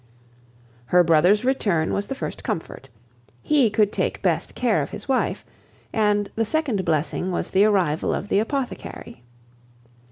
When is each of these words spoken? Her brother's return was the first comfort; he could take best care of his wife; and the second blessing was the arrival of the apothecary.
Her 0.85 1.03
brother's 1.03 1.45
return 1.45 1.93
was 1.93 2.07
the 2.07 2.15
first 2.15 2.43
comfort; 2.43 2.89
he 3.43 3.69
could 3.69 3.91
take 3.91 4.23
best 4.23 4.55
care 4.55 4.81
of 4.81 4.89
his 4.89 5.07
wife; 5.07 5.45
and 5.93 6.27
the 6.33 6.43
second 6.43 6.83
blessing 6.83 7.29
was 7.31 7.51
the 7.51 7.65
arrival 7.65 8.11
of 8.11 8.27
the 8.27 8.39
apothecary. 8.39 9.21